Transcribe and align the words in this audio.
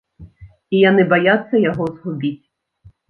І 0.77 0.79
яны 0.89 1.05
баяцца 1.13 1.55
яго 1.71 1.83
згубіць. 1.93 2.39